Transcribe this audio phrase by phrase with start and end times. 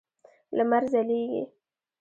[0.57, 1.43] لمر ځلېږي.